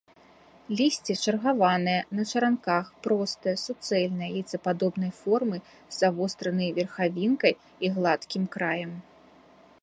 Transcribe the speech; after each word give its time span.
Лісце 0.77 1.13
чаргаванае, 1.25 1.97
на 2.19 2.23
чаранках, 2.31 2.85
простае, 3.07 3.53
суцэльнае, 3.65 4.29
яйцападобнай 4.41 5.13
формы, 5.21 5.57
з 5.83 5.93
завостранай 6.01 6.69
верхавінкай 6.81 7.53
і 7.87 7.95
гладкім 8.01 8.43
краем. 8.59 8.91